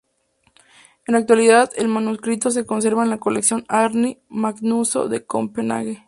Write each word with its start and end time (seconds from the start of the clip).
En 1.05 1.11
la 1.13 1.19
actualidad 1.19 1.69
el 1.75 1.87
manuscrito 1.87 2.49
se 2.49 2.65
conserva 2.65 3.03
en 3.03 3.11
la 3.11 3.19
colección 3.19 3.65
Árni 3.67 4.17
Magnússon 4.29 5.11
de 5.11 5.27
Copenhague. 5.27 5.99